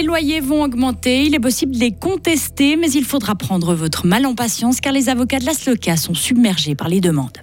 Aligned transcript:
Les 0.00 0.06
loyers 0.06 0.40
vont 0.40 0.62
augmenter, 0.62 1.26
il 1.26 1.34
est 1.34 1.40
possible 1.40 1.74
de 1.74 1.78
les 1.78 1.92
contester, 1.92 2.76
mais 2.76 2.90
il 2.90 3.04
faudra 3.04 3.34
prendre 3.34 3.74
votre 3.74 4.06
mal 4.06 4.24
en 4.24 4.34
patience 4.34 4.80
car 4.80 4.94
les 4.94 5.10
avocats 5.10 5.38
de 5.38 5.44
la 5.44 5.52
SLOCA 5.52 5.98
sont 5.98 6.14
submergés 6.14 6.74
par 6.74 6.88
les 6.88 7.02
demandes. 7.02 7.36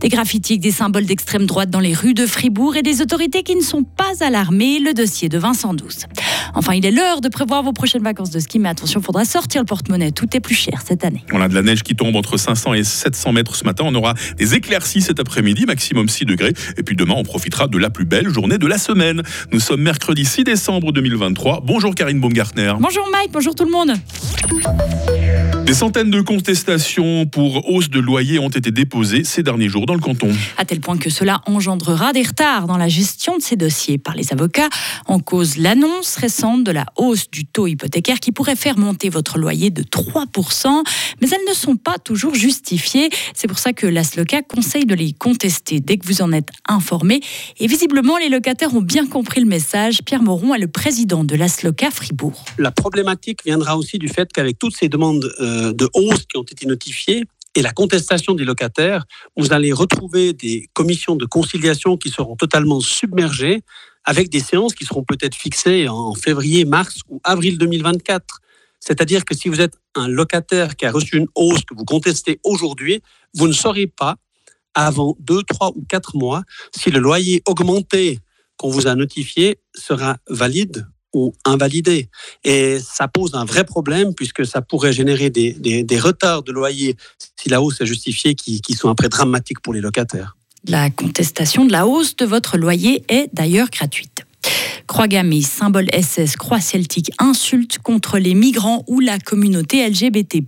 Des 0.00 0.08
graffitis, 0.08 0.58
des 0.58 0.70
symboles 0.70 1.04
d'extrême 1.04 1.44
droite 1.44 1.68
dans 1.68 1.80
les 1.80 1.92
rues 1.92 2.14
de 2.14 2.24
Fribourg 2.24 2.76
et 2.76 2.82
des 2.82 3.02
autorités 3.02 3.42
qui 3.42 3.56
ne 3.56 3.60
sont 3.60 3.82
pas 3.82 4.24
alarmées, 4.24 4.78
le 4.78 4.94
dossier 4.94 5.28
de 5.28 5.36
Vincent 5.36 5.74
Douce. 5.74 6.06
Enfin, 6.54 6.74
il 6.74 6.84
est 6.86 6.90
l'heure 6.90 7.20
de 7.20 7.28
prévoir 7.28 7.62
vos 7.62 7.72
prochaines 7.72 8.02
vacances 8.02 8.30
de 8.30 8.38
ski, 8.38 8.58
mais 8.58 8.68
attention, 8.68 9.00
il 9.00 9.04
faudra 9.04 9.24
sortir 9.24 9.60
le 9.62 9.66
porte-monnaie, 9.66 10.12
tout 10.12 10.28
est 10.36 10.40
plus 10.40 10.54
cher 10.54 10.82
cette 10.84 11.04
année. 11.04 11.24
On 11.32 11.40
a 11.40 11.48
de 11.48 11.54
la 11.54 11.62
neige 11.62 11.82
qui 11.82 11.94
tombe 11.94 12.16
entre 12.16 12.36
500 12.36 12.74
et 12.74 12.84
700 12.84 13.32
mètres 13.32 13.54
ce 13.56 13.64
matin, 13.64 13.84
on 13.86 13.94
aura 13.94 14.14
des 14.36 14.54
éclaircies 14.54 15.02
cet 15.02 15.20
après-midi, 15.20 15.66
maximum 15.66 16.08
6 16.08 16.24
degrés, 16.24 16.52
et 16.76 16.82
puis 16.82 16.96
demain 16.96 17.14
on 17.16 17.24
profitera 17.24 17.66
de 17.66 17.78
la 17.78 17.90
plus 17.90 18.04
belle 18.04 18.28
journée 18.28 18.58
de 18.58 18.66
la 18.66 18.78
semaine. 18.78 19.22
Nous 19.52 19.60
sommes 19.60 19.82
mercredi 19.82 20.24
6 20.24 20.44
décembre 20.44 20.92
2023. 20.92 21.62
Bonjour 21.64 21.94
Karine 21.94 22.20
Baumgartner. 22.20 22.74
Bonjour 22.80 23.08
Mike, 23.12 23.30
bonjour 23.32 23.54
tout 23.54 23.64
le 23.64 23.70
monde. 23.70 23.92
Des 25.68 25.74
centaines 25.74 26.10
de 26.10 26.22
contestations 26.22 27.26
pour 27.26 27.70
hausse 27.70 27.90
de 27.90 28.00
loyer 28.00 28.38
ont 28.38 28.48
été 28.48 28.70
déposées 28.70 29.22
ces 29.24 29.42
derniers 29.42 29.68
jours 29.68 29.84
dans 29.84 29.92
le 29.92 30.00
canton. 30.00 30.30
À 30.56 30.64
tel 30.64 30.80
point 30.80 30.96
que 30.96 31.10
cela 31.10 31.42
engendrera 31.44 32.14
des 32.14 32.22
retards 32.22 32.66
dans 32.66 32.78
la 32.78 32.88
gestion 32.88 33.36
de 33.36 33.42
ces 33.42 33.56
dossiers 33.56 33.98
par 33.98 34.14
les 34.14 34.32
avocats. 34.32 34.70
En 35.04 35.18
cause 35.20 35.58
l'annonce 35.58 36.16
récente 36.16 36.64
de 36.64 36.70
la 36.70 36.86
hausse 36.96 37.30
du 37.30 37.44
taux 37.44 37.66
hypothécaire 37.66 38.18
qui 38.18 38.32
pourrait 38.32 38.56
faire 38.56 38.78
monter 38.78 39.10
votre 39.10 39.36
loyer 39.36 39.68
de 39.68 39.82
3%. 39.82 40.84
Mais 41.20 41.28
elles 41.28 41.46
ne 41.46 41.52
sont 41.52 41.76
pas 41.76 41.98
toujours 41.98 42.34
justifiées. 42.34 43.10
C'est 43.34 43.46
pour 43.46 43.58
ça 43.58 43.74
que 43.74 43.86
la 43.86 44.04
SLOCA 44.04 44.40
conseille 44.40 44.86
de 44.86 44.94
les 44.94 45.12
contester 45.12 45.80
dès 45.80 45.98
que 45.98 46.06
vous 46.06 46.22
en 46.22 46.32
êtes 46.32 46.48
informé. 46.66 47.20
Et 47.60 47.66
visiblement, 47.66 48.16
les 48.16 48.30
locataires 48.30 48.74
ont 48.74 48.80
bien 48.80 49.06
compris 49.06 49.42
le 49.42 49.46
message. 49.46 50.00
Pierre 50.02 50.22
Moron 50.22 50.54
est 50.54 50.60
le 50.60 50.68
président 50.68 51.24
de 51.24 51.36
la 51.36 51.46
SLOCA 51.48 51.90
Fribourg. 51.90 52.46
La 52.56 52.70
problématique 52.70 53.40
viendra 53.44 53.76
aussi 53.76 53.98
du 53.98 54.08
fait 54.08 54.32
qu'avec 54.32 54.58
toutes 54.58 54.74
ces 54.74 54.88
demandes 54.88 55.30
euh, 55.40 55.57
de 55.72 55.88
hausse 55.94 56.26
qui 56.26 56.36
ont 56.36 56.42
été 56.42 56.66
notifiées 56.66 57.24
et 57.54 57.62
la 57.62 57.72
contestation 57.72 58.34
des 58.34 58.44
locataires, 58.44 59.04
vous 59.36 59.52
allez 59.52 59.72
retrouver 59.72 60.32
des 60.32 60.68
commissions 60.74 61.16
de 61.16 61.26
conciliation 61.26 61.96
qui 61.96 62.10
seront 62.10 62.36
totalement 62.36 62.80
submergées 62.80 63.62
avec 64.04 64.28
des 64.28 64.40
séances 64.40 64.74
qui 64.74 64.84
seront 64.84 65.02
peut-être 65.02 65.34
fixées 65.34 65.88
en 65.88 66.14
février, 66.14 66.64
mars 66.64 67.00
ou 67.08 67.20
avril 67.24 67.58
2024. 67.58 68.40
C'est-à-dire 68.80 69.24
que 69.24 69.34
si 69.34 69.48
vous 69.48 69.60
êtes 69.60 69.74
un 69.96 70.08
locataire 70.08 70.76
qui 70.76 70.86
a 70.86 70.92
reçu 70.92 71.16
une 71.16 71.26
hausse 71.34 71.64
que 71.64 71.74
vous 71.74 71.84
contestez 71.84 72.38
aujourd'hui, 72.44 73.02
vous 73.34 73.48
ne 73.48 73.52
saurez 73.52 73.86
pas 73.86 74.16
avant 74.74 75.16
deux, 75.18 75.42
trois 75.42 75.72
ou 75.74 75.84
quatre 75.88 76.16
mois 76.16 76.42
si 76.74 76.90
le 76.90 77.00
loyer 77.00 77.42
augmenté 77.48 78.20
qu'on 78.56 78.70
vous 78.70 78.86
a 78.86 78.94
notifié 78.94 79.58
sera 79.74 80.18
valide 80.28 80.86
ou 81.12 81.34
invalidé. 81.44 82.08
Et 82.44 82.78
ça 82.80 83.08
pose 83.08 83.34
un 83.34 83.44
vrai 83.44 83.64
problème 83.64 84.14
puisque 84.14 84.44
ça 84.46 84.60
pourrait 84.60 84.92
générer 84.92 85.30
des, 85.30 85.52
des, 85.52 85.98
retards 85.98 86.42
de 86.42 86.52
loyer 86.52 86.96
si 87.36 87.48
la 87.48 87.62
hausse 87.62 87.80
est 87.80 87.86
justifiée 87.86 88.34
qui, 88.34 88.60
qui 88.60 88.74
sont 88.74 88.88
après 88.88 89.08
dramatiques 89.08 89.60
pour 89.60 89.72
les 89.72 89.80
locataires. 89.80 90.36
La 90.66 90.90
contestation 90.90 91.64
de 91.64 91.72
la 91.72 91.86
hausse 91.86 92.16
de 92.16 92.26
votre 92.26 92.58
loyer 92.58 93.04
est 93.08 93.30
d'ailleurs 93.32 93.70
gratuite. 93.70 94.24
Croix 94.86 95.06
gammée, 95.06 95.42
symbole 95.42 95.88
SS, 95.92 96.36
croix 96.36 96.60
celtique, 96.60 97.10
insulte 97.18 97.78
contre 97.78 98.18
les 98.18 98.34
migrants 98.34 98.84
ou 98.86 99.00
la 99.00 99.18
communauté 99.18 99.86
LGBT+. 99.86 100.42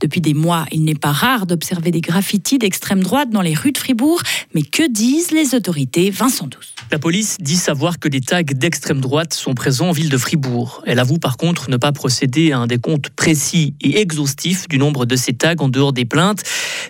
Depuis 0.00 0.20
des 0.20 0.34
mois, 0.34 0.66
il 0.72 0.84
n'est 0.84 0.94
pas 0.94 1.12
rare 1.12 1.46
d'observer 1.46 1.90
des 1.90 2.00
graffitis 2.00 2.58
d'extrême 2.58 3.02
droite 3.02 3.30
dans 3.30 3.42
les 3.42 3.54
rues 3.54 3.72
de 3.72 3.78
Fribourg. 3.78 4.22
Mais 4.54 4.62
que 4.62 4.90
disent 4.90 5.30
les 5.30 5.54
autorités 5.54 6.10
Vincent 6.10 6.46
Douce? 6.46 6.74
La 6.90 6.98
police 6.98 7.36
dit 7.40 7.56
savoir 7.56 7.98
que 7.98 8.08
des 8.08 8.20
tags 8.20 8.42
d'extrême 8.42 9.00
droite 9.00 9.34
sont 9.34 9.54
présents 9.54 9.90
en 9.90 9.92
ville 9.92 10.08
de 10.08 10.18
Fribourg. 10.18 10.82
Elle 10.86 10.98
avoue 10.98 11.18
par 11.18 11.36
contre 11.36 11.70
ne 11.70 11.76
pas 11.76 11.92
procéder 11.92 12.52
à 12.52 12.58
un 12.58 12.66
décompte 12.66 13.10
précis 13.10 13.74
et 13.80 14.00
exhaustif 14.00 14.66
du 14.68 14.78
nombre 14.78 15.06
de 15.06 15.16
ces 15.16 15.34
tags 15.34 15.54
en 15.58 15.68
dehors 15.68 15.92
des 15.92 16.04
plaintes, 16.04 16.42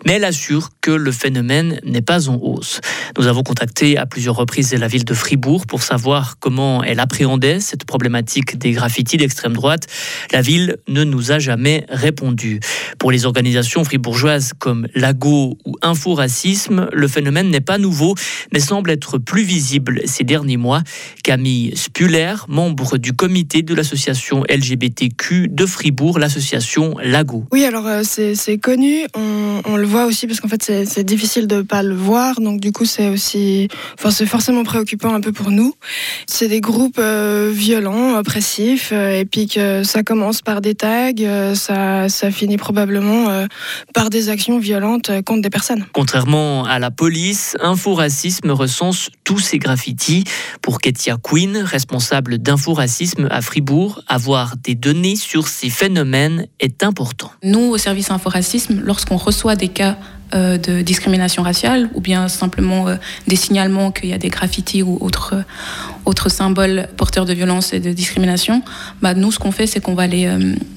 mais 0.07 0.15
elle 0.15 0.25
assure 0.25 0.71
que 0.81 0.91
le 0.91 1.13
phénomène 1.13 1.81
n'est 1.85 2.03
pas 2.03 2.29
en 2.29 2.37
hausse. 2.37 2.81
Nous 3.19 3.27
avons 3.27 3.43
contacté 3.43 3.99
à 3.99 4.07
plusieurs 4.07 4.37
reprises 4.37 4.73
la 4.73 4.89
ville 4.89 5.05
de 5.05 5.15
Fribourg 5.15 5.67
pour 5.67 5.83
savoir 5.83 6.39
comment 6.39 6.83
elle 6.83 7.01
appréhendait 7.01 7.61
cette 7.61 7.85
problématique 7.85 8.59
des 8.59 8.73
graffitis 8.73 9.17
d'extrême 9.17 9.53
droite, 9.53 9.87
la 10.33 10.41
ville 10.41 10.79
ne 10.89 11.05
nous 11.05 11.33
a 11.33 11.39
jamais 11.39 11.85
répondu. 11.89 12.61
Pour 13.01 13.11
les 13.11 13.25
organisations 13.25 13.83
fribourgeoises 13.83 14.53
comme 14.59 14.87
Lago 14.95 15.57
ou 15.65 15.75
Info 15.81 16.13
Racisme, 16.13 16.87
le 16.93 17.09
phénomène 17.09 17.49
n'est 17.49 17.63
pas 17.63 17.79
nouveau, 17.79 18.15
mais 18.53 18.61
semble 18.61 18.91
être 18.91 19.17
plus 19.17 19.43
visible 19.43 20.03
ces 20.05 20.23
derniers 20.23 20.59
mois. 20.59 20.83
Camille 21.25 21.75
Spuller, 21.77 22.35
membre 22.49 22.99
du 22.99 23.15
comité 23.15 23.63
de 23.63 23.75
l'association 23.75 24.45
LGBTQ 24.51 25.49
de 25.49 25.65
Fribourg, 25.65 26.19
l'association 26.19 26.95
Lago. 27.03 27.47
Oui, 27.53 27.65
alors 27.65 27.87
euh, 27.87 28.03
c'est 28.05 28.59
connu, 28.59 29.07
on, 29.15 29.77
le 29.79 29.87
voit 29.87 30.05
aussi 30.05 30.27
parce 30.27 30.41
qu'en 30.41 30.49
fait 30.49 30.85
c'est 30.85 31.05
difficile 31.05 31.47
de 31.47 31.57
ne 31.57 31.63
pas 31.63 31.83
le 31.83 31.95
voir, 31.95 32.39
donc 32.39 32.61
du 32.61 32.71
coup 32.71 32.85
c'est 32.85 33.09
aussi, 33.09 33.69
enfin 33.95 34.11
c'est 34.11 34.27
forcément 34.27 34.63
préoccupant 34.63 35.15
un 35.15 35.23
peu 35.23 35.33
pour 35.33 35.51
nous. 35.51 35.73
C'est 36.27 36.49
des 36.49 36.61
groupe 36.61 36.99
euh, 36.99 37.51
violent, 37.51 38.19
oppressif, 38.19 38.91
euh, 38.93 39.21
et 39.21 39.25
puis 39.25 39.47
que 39.47 39.85
ça 39.85 40.03
commence 40.03 40.43
par 40.43 40.61
des 40.61 40.75
tags, 40.75 41.55
ça 41.55 42.31
finit 42.31 42.59
probablement 42.59 42.90
par 43.95 44.11
des 44.11 44.29
actions 44.29 44.59
violentes 44.59 45.11
contre 45.25 45.43
des 45.43 45.51
personnes. 45.51 45.85
Contrairement 45.93 46.65
à 46.65 46.79
la 46.79 46.91
police, 46.91 47.57
Info-Racisme 47.61 48.51
recense 48.51 49.11
tous 49.25 49.39
ces 49.39 49.59
graffitis. 49.59 50.25
Pour 50.63 50.81
Ketia 50.81 51.17
Quinn, 51.17 51.57
responsable 51.59 52.39
d'Info-Racisme 52.39 53.29
à 53.31 53.43
Fribourg, 53.43 54.03
avoir 54.09 54.57
des 54.57 54.75
données 54.75 55.17
sur 55.17 55.49
ces 55.49 55.71
phénomènes 55.71 56.47
est 56.59 56.83
important. 56.83 57.31
Nous, 57.43 57.61
au 57.61 57.79
service 57.79 58.11
Info-Racisme, 58.11 58.81
lorsqu'on 58.83 59.17
reçoit 59.17 59.57
des 59.57 59.69
cas 59.69 59.97
euh, 60.33 60.59
de 60.59 60.81
discrimination 60.83 61.43
raciale 61.43 61.91
ou 61.93 62.01
bien 62.01 62.29
simplement 62.29 62.87
euh, 62.87 62.95
des 63.27 63.35
signalements 63.35 63.91
qu'il 63.91 64.11
y 64.11 64.13
a 64.13 64.19
des 64.19 64.29
graffitis 64.29 64.81
ou 64.81 64.97
autres, 65.01 65.35
euh, 65.35 65.43
autres 66.05 66.29
symboles 66.29 66.89
porteurs 66.97 67.25
de 67.25 67.33
violence 67.33 67.73
et 67.73 67.81
de 67.81 67.93
discrimination, 67.93 68.63
bah, 69.03 69.15
nous, 69.15 69.33
ce 69.33 69.39
qu'on 69.39 69.53
fait, 69.53 69.67
c'est 69.67 69.81
qu'on 69.81 69.95
va 69.95 70.07
les, 70.07 70.29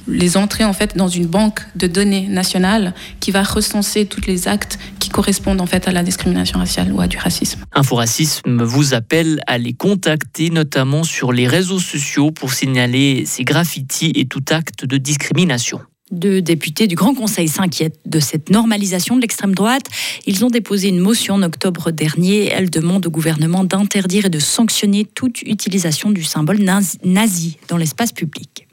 les 0.07 0.37
entrer 0.37 0.63
en 0.63 0.73
fait 0.73 0.97
dans 0.97 1.07
une 1.07 1.27
banque 1.27 1.61
de 1.75 1.87
données 1.87 2.27
nationale 2.27 2.93
qui 3.19 3.31
va 3.31 3.43
recenser 3.43 4.05
tous 4.05 4.25
les 4.27 4.47
actes 4.47 4.77
qui 4.99 5.09
correspondent 5.09 5.61
en 5.61 5.65
fait 5.65 5.87
à 5.87 5.91
la 5.91 6.03
discrimination 6.03 6.59
raciale 6.59 6.91
ou 6.91 7.01
à 7.01 7.07
du 7.07 7.17
racisme. 7.17 7.61
Inforacisme 7.73 8.63
vous 8.63 8.93
appelle 8.93 9.41
à 9.47 9.57
les 9.57 9.73
contacter 9.73 10.49
notamment 10.49 11.03
sur 11.03 11.31
les 11.31 11.47
réseaux 11.47 11.79
sociaux 11.79 12.31
pour 12.31 12.53
signaler 12.53 13.23
ces 13.25 13.43
graffitis 13.43 14.11
et 14.15 14.25
tout 14.25 14.43
acte 14.49 14.85
de 14.85 14.97
discrimination. 14.97 15.79
Deux 16.13 16.43
députés 16.43 16.85
du 16.85 16.93
Grand 16.93 17.15
Conseil 17.15 17.47
s'inquiètent 17.47 17.99
de 18.05 18.19
cette 18.19 18.51
normalisation 18.51 19.15
de 19.15 19.21
l'extrême 19.21 19.55
droite. 19.55 19.85
Ils 20.27 20.45
ont 20.45 20.49
déposé 20.49 20.89
une 20.89 20.99
motion 20.99 21.33
en 21.33 21.41
octobre 21.41 21.89
dernier. 21.89 22.49
Elle 22.49 22.69
demande 22.69 23.07
au 23.07 23.09
gouvernement 23.09 23.63
d'interdire 23.63 24.25
et 24.25 24.29
de 24.29 24.39
sanctionner 24.39 25.05
toute 25.05 25.41
utilisation 25.41 26.11
du 26.11 26.23
symbole 26.23 26.59
nazi 27.03 27.57
dans 27.67 27.77
l'espace 27.77 28.11
public. 28.11 28.67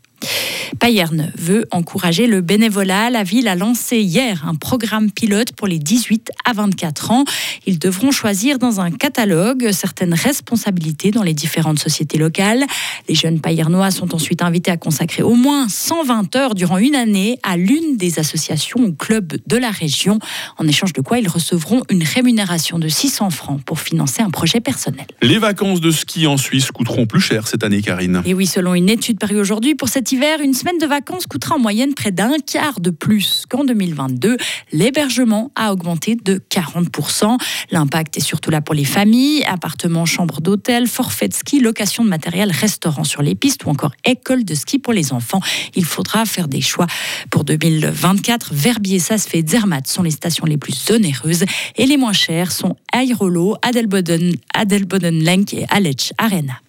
Payerne 0.78 1.32
veut 1.36 1.66
encourager 1.70 2.26
le 2.26 2.40
bénévolat. 2.40 3.10
La 3.10 3.22
ville 3.22 3.48
a 3.48 3.54
lancé 3.54 3.98
hier 3.98 4.46
un 4.46 4.54
programme 4.54 5.10
pilote 5.10 5.52
pour 5.52 5.66
les 5.66 5.78
18 5.78 6.30
à 6.44 6.52
24 6.52 7.10
ans. 7.10 7.24
Ils 7.66 7.78
devront 7.78 8.10
choisir 8.10 8.58
dans 8.58 8.80
un 8.80 8.90
catalogue 8.90 9.70
certaines 9.72 10.14
responsabilités 10.14 11.10
dans 11.10 11.22
les 11.22 11.34
différentes 11.34 11.78
sociétés 11.78 12.18
locales. 12.18 12.64
Les 13.08 13.14
jeunes 13.14 13.40
payernois 13.40 13.90
sont 13.90 14.14
ensuite 14.14 14.42
invités 14.42 14.70
à 14.70 14.76
consacrer 14.76 15.22
au 15.22 15.34
moins 15.34 15.68
120 15.68 16.36
heures 16.36 16.54
durant 16.54 16.78
une 16.78 16.94
année 16.94 17.38
à 17.42 17.56
l'une 17.56 17.96
des 17.96 18.18
associations 18.18 18.80
ou 18.80 18.92
clubs 18.92 19.34
de 19.46 19.56
la 19.56 19.70
région, 19.70 20.18
en 20.58 20.66
échange 20.66 20.92
de 20.92 21.00
quoi 21.00 21.18
ils 21.18 21.28
recevront 21.28 21.82
une 21.90 22.02
rémunération 22.02 22.78
de 22.78 22.88
600 22.88 23.30
francs 23.30 23.62
pour 23.64 23.80
financer 23.80 24.22
un 24.22 24.30
projet 24.30 24.60
personnel. 24.60 25.06
Les 25.22 25.38
vacances 25.38 25.80
de 25.80 25.90
ski 25.90 26.26
en 26.26 26.36
Suisse 26.36 26.70
coûteront 26.70 27.06
plus 27.06 27.20
cher 27.20 27.46
cette 27.46 27.64
année, 27.64 27.82
Karine. 27.82 28.22
Et 28.24 28.34
oui, 28.34 28.46
selon 28.46 28.74
une 28.74 28.88
étude 28.88 29.18
parue 29.18 29.38
aujourd'hui, 29.38 29.74
pour 29.74 29.88
hiver, 30.12 30.40
une 30.40 30.54
semaine 30.54 30.78
de 30.78 30.86
vacances 30.86 31.26
coûtera 31.26 31.56
en 31.56 31.58
moyenne 31.58 31.94
près 31.94 32.10
d'un 32.10 32.32
quart 32.38 32.80
de 32.80 32.90
plus 32.90 33.44
qu'en 33.48 33.64
2022. 33.64 34.36
L'hébergement 34.72 35.50
a 35.54 35.72
augmenté 35.72 36.16
de 36.16 36.40
40%. 36.50 37.38
L'impact 37.70 38.16
est 38.16 38.20
surtout 38.20 38.50
là 38.50 38.60
pour 38.60 38.74
les 38.74 38.84
familles, 38.84 39.44
appartements, 39.44 40.06
chambres 40.06 40.40
d'hôtel, 40.40 40.86
forfait 40.86 41.28
de 41.28 41.34
ski, 41.34 41.60
location 41.60 42.04
de 42.04 42.08
matériel, 42.08 42.50
restaurant 42.50 43.04
sur 43.04 43.22
les 43.22 43.34
pistes 43.34 43.64
ou 43.64 43.70
encore 43.70 43.92
école 44.04 44.44
de 44.44 44.54
ski 44.54 44.78
pour 44.78 44.92
les 44.92 45.12
enfants. 45.12 45.40
Il 45.74 45.84
faudra 45.84 46.24
faire 46.24 46.48
des 46.48 46.60
choix. 46.60 46.86
Pour 47.30 47.44
2024, 47.44 48.52
Verbier, 48.52 48.98
Sasfe 48.98 49.34
et 49.34 49.44
Zermatt 49.46 49.86
sont 49.86 50.02
les 50.02 50.10
stations 50.10 50.46
les 50.46 50.56
plus 50.56 50.90
onéreuses 50.90 51.44
et 51.76 51.86
les 51.86 51.96
moins 51.96 52.12
chères 52.12 52.52
sont 52.52 52.76
Airolo, 52.92 53.56
Adelboden, 53.62 54.34
Adelboden 54.54 55.22
Lenk 55.22 55.54
et 55.54 55.66
Aletsch 55.68 56.12
Arena. 56.18 56.60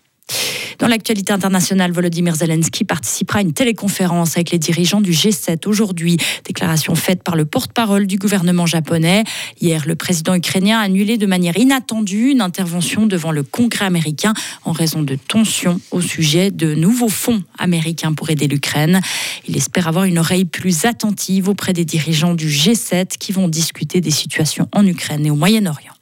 Dans 0.81 0.87
l'actualité 0.87 1.31
internationale, 1.31 1.91
Volodymyr 1.91 2.33
Zelensky 2.33 2.85
participera 2.85 3.37
à 3.37 3.41
une 3.43 3.53
téléconférence 3.53 4.35
avec 4.35 4.49
les 4.49 4.57
dirigeants 4.57 4.99
du 4.99 5.11
G7 5.11 5.67
aujourd'hui. 5.67 6.17
Déclaration 6.43 6.95
faite 6.95 7.21
par 7.21 7.35
le 7.35 7.45
porte-parole 7.45 8.07
du 8.07 8.17
gouvernement 8.17 8.65
japonais. 8.65 9.23
Hier, 9.61 9.83
le 9.85 9.93
président 9.93 10.33
ukrainien 10.33 10.79
a 10.79 10.81
annulé 10.81 11.19
de 11.19 11.27
manière 11.27 11.55
inattendue 11.55 12.31
une 12.31 12.41
intervention 12.41 13.05
devant 13.05 13.31
le 13.31 13.43
Congrès 13.43 13.85
américain 13.85 14.33
en 14.65 14.71
raison 14.71 15.03
de 15.03 15.13
tensions 15.13 15.79
au 15.91 16.01
sujet 16.01 16.49
de 16.49 16.73
nouveaux 16.73 17.09
fonds 17.09 17.43
américains 17.59 18.13
pour 18.13 18.31
aider 18.31 18.47
l'Ukraine. 18.47 19.01
Il 19.47 19.55
espère 19.55 19.87
avoir 19.87 20.05
une 20.05 20.17
oreille 20.17 20.45
plus 20.45 20.85
attentive 20.85 21.47
auprès 21.47 21.73
des 21.73 21.85
dirigeants 21.85 22.33
du 22.33 22.47
G7 22.47 23.19
qui 23.19 23.33
vont 23.33 23.47
discuter 23.49 24.01
des 24.01 24.09
situations 24.09 24.67
en 24.73 24.83
Ukraine 24.87 25.27
et 25.27 25.29
au 25.29 25.35
Moyen-Orient. 25.35 25.93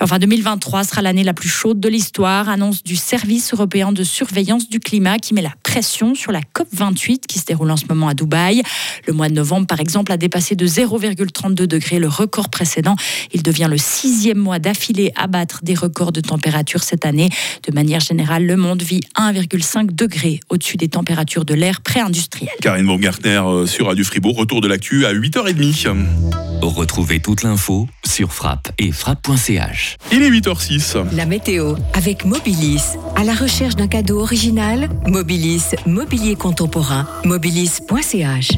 Enfin, 0.00 0.18
2023 0.18 0.84
sera 0.84 1.02
l'année 1.02 1.24
la 1.24 1.34
plus 1.34 1.48
chaude 1.48 1.80
de 1.80 1.88
l'histoire, 1.88 2.48
annonce 2.48 2.84
du 2.84 2.94
Service 2.94 3.52
européen 3.52 3.90
de 3.90 4.04
surveillance 4.04 4.68
du 4.68 4.78
climat 4.78 5.18
qui 5.18 5.34
met 5.34 5.42
la 5.42 5.52
pression 5.64 6.14
sur 6.14 6.30
la 6.30 6.40
COP28 6.40 7.26
qui 7.26 7.38
se 7.40 7.44
déroule 7.44 7.70
en 7.70 7.76
ce 7.76 7.84
moment 7.88 8.08
à 8.08 8.14
Dubaï. 8.14 8.62
Le 9.06 9.12
mois 9.12 9.28
de 9.28 9.34
novembre, 9.34 9.66
par 9.66 9.80
exemple, 9.80 10.12
a 10.12 10.16
dépassé 10.16 10.54
de 10.54 10.66
0,32 10.66 11.66
degrés 11.66 11.98
le 11.98 12.06
record 12.06 12.48
précédent. 12.48 12.94
Il 13.32 13.42
devient 13.42 13.66
le 13.68 13.76
sixième 13.76 14.38
mois 14.38 14.60
d'affilée 14.60 15.12
à 15.16 15.26
battre 15.26 15.60
des 15.62 15.74
records 15.74 16.12
de 16.12 16.20
température 16.20 16.84
cette 16.84 17.04
année. 17.04 17.28
De 17.68 17.74
manière 17.74 18.00
générale, 18.00 18.46
le 18.46 18.56
monde 18.56 18.82
vit 18.82 19.00
1,5 19.16 19.94
degré 19.94 20.40
au-dessus 20.48 20.76
des 20.76 20.88
températures 20.88 21.44
de 21.44 21.54
l'air 21.54 21.80
pré-industriel. 21.80 22.54
Karine 22.62 22.86
Baumgartner 22.86 23.42
euh, 23.44 23.66
sur 23.66 23.86
Radio 23.86 24.04
Fribourg, 24.04 24.36
retour 24.36 24.60
de 24.60 24.68
l'actu 24.68 25.06
à 25.06 25.12
8h30. 25.12 26.47
Retrouvez 26.60 27.20
toute 27.20 27.42
l'info 27.42 27.86
sur 28.04 28.32
frappe 28.32 28.70
et 28.78 28.90
frappe.ch. 28.90 29.96
Il 30.12 30.22
est 30.22 30.30
8h06. 30.30 31.14
La 31.14 31.24
météo 31.24 31.76
avec 31.94 32.24
Mobilis. 32.24 32.96
À 33.16 33.24
la 33.24 33.34
recherche 33.34 33.76
d'un 33.76 33.86
cadeau 33.86 34.20
original, 34.20 34.88
Mobilis, 35.06 35.74
mobilier 35.86 36.34
contemporain, 36.34 37.06
mobilis.ch. 37.24 38.50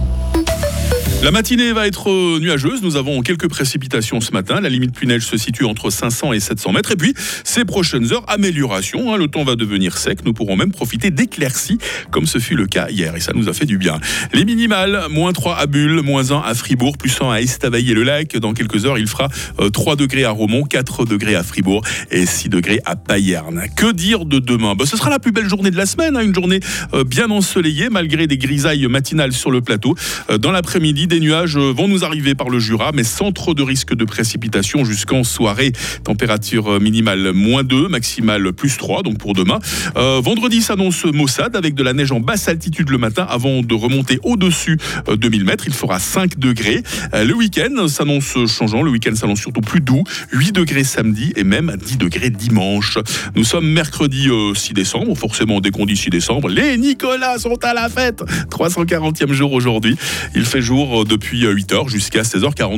La 1.23 1.31
matinée 1.31 1.73
va 1.73 1.87
être 1.87 2.11
euh, 2.11 2.39
nuageuse. 2.41 2.81
Nous 2.83 2.97
avons 2.97 3.21
quelques 3.21 3.47
précipitations 3.47 4.23
ce 4.23 4.33
matin. 4.33 4.59
La 4.63 4.71
limite 4.71 4.95
pluie-neige 4.95 5.27
se 5.27 5.37
situe 5.37 5.67
entre 5.67 5.91
500 5.91 6.33
et 6.33 6.41
700 6.41 6.73
mètres. 6.73 6.93
Et 6.93 6.97
puis, 6.97 7.13
ces 7.45 7.67
prochaines 7.67 8.11
heures, 8.15 8.25
amélioration. 8.27 9.13
Hein. 9.13 9.19
Le 9.19 9.29
temps 9.29 9.45
va 9.45 9.55
devenir 9.55 9.99
sec. 9.99 10.25
Nous 10.25 10.33
pourrons 10.33 10.57
même 10.57 10.73
profiter 10.73 11.11
d'éclaircies, 11.11 11.77
comme 12.11 12.25
ce 12.25 12.39
fut 12.39 12.55
le 12.55 12.67
cas 12.67 12.89
hier. 12.89 13.17
Et 13.17 13.21
ça 13.21 13.33
nous 13.35 13.51
a 13.51 13.53
fait 13.53 13.67
du 13.67 13.77
bien. 13.77 14.01
Les 14.33 14.47
minimales, 14.47 14.99
moins 15.11 15.35
3 15.35 15.59
à 15.59 15.67
Bulle, 15.67 16.01
moins 16.01 16.33
1 16.33 16.41
à 16.41 16.55
Fribourg, 16.55 16.97
plus 16.97 17.21
1 17.21 17.31
à 17.31 17.41
Estavayer-le-Lac. 17.43 18.39
Dans 18.39 18.55
quelques 18.55 18.87
heures, 18.87 18.97
il 18.97 19.07
fera 19.07 19.29
3 19.75 19.93
euh, 19.93 19.97
degrés 19.97 20.25
à 20.25 20.31
Romont, 20.31 20.63
4 20.63 21.05
degrés 21.05 21.35
à 21.35 21.43
Fribourg 21.43 21.83
et 22.11 22.25
6 22.25 22.49
degrés 22.49 22.81
à 22.87 22.97
Payerne. 22.97 23.65
Que 23.77 23.93
dire 23.93 24.25
de 24.25 24.39
demain? 24.39 24.75
Bah, 24.75 24.87
Ce 24.87 24.97
sera 24.97 25.11
la 25.11 25.19
plus 25.19 25.33
belle 25.33 25.51
journée 25.51 25.71
de 25.71 25.77
la 25.77 25.87
semaine. 25.87 26.17
Hein. 26.17 26.23
Une 26.23 26.35
journée 26.35 26.61
euh, 26.95 27.05
bien 27.05 27.31
ensoleillée, 27.31 27.91
malgré 27.91 28.27
des 28.27 28.39
grisailles 28.39 28.87
matinales 28.87 29.35
sur 29.35 29.51
le 29.51 29.61
plateau. 29.61 29.95
Dans 30.39 30.51
l'après-midi, 30.51 31.09
des 31.11 31.21
nuages 31.21 31.59
vont 31.59 31.89
nous 31.89 32.05
arriver 32.05 32.35
par 32.35 32.49
le 32.49 32.59
Jura, 32.59 32.93
mais 32.95 33.05
sans 33.05 33.33
trop 33.33 33.53
de 33.53 33.63
risque 33.63 33.95
de 33.95 34.05
précipitation 34.05 34.85
jusqu'en 34.85 35.25
soirée. 35.25 35.73
Température 36.05 36.81
minimale 36.81 37.33
moins 37.33 37.65
2, 37.65 37.89
maximale 37.89 38.53
plus 38.53 38.77
3, 38.77 39.03
donc 39.03 39.19
pour 39.19 39.35
demain. 39.35 39.59
Euh, 39.97 40.21
vendredi 40.23 40.63
s'annonce 40.63 41.05
maussade 41.05 41.57
avec 41.57 41.75
de 41.75 41.83
la 41.83 41.93
neige 41.93 42.13
en 42.13 42.21
basse 42.21 42.49
altitude 42.49 42.91
le 42.91 42.99
matin 42.99 43.27
avant 43.29 43.61
de 43.61 43.75
remonter 43.75 44.21
au-dessus 44.23 44.79
de 45.09 45.17
2000 45.17 45.45
mètres. 45.45 45.65
Il 45.67 45.75
fera 45.75 45.99
5 45.99 46.39
degrés. 46.39 46.83
Euh, 47.13 47.25
le 47.25 47.35
week-end 47.35 47.89
s'annonce 47.89 48.39
changeant. 48.47 48.83
Le 48.83 48.91
week-end 48.91 49.15
s'annonce 49.17 49.41
surtout 49.41 49.61
plus 49.63 49.81
doux. 49.81 50.05
8 50.33 50.53
degrés 50.53 50.85
samedi 50.85 51.33
et 51.35 51.45
même 51.45 51.77
10 51.85 51.99
degrés 51.99 52.31
dimanche. 52.31 52.99
Nous 53.35 53.45
sommes 53.45 53.67
mercredi 53.67 54.29
6 54.55 54.75
décembre. 54.75 55.17
Forcément, 55.17 55.61
dès 55.61 55.73
qu'on 55.73 55.87
dit 55.87 55.97
6 55.97 56.11
décembre, 56.11 56.49
les 56.49 56.79
Nicolas 56.79 57.39
sont 57.39 57.59
à 57.65 57.75
la 57.75 57.89
fête. 57.89 58.23
340e 58.51 59.33
jour 59.33 59.53
aujourd'hui. 59.53 59.97
Il 60.37 60.45
fait 60.45 60.63
jour 60.63 61.00
depuis 61.05 61.45
8h 61.45 61.89
jusqu'à 61.89 62.23
16h40. 62.23 62.69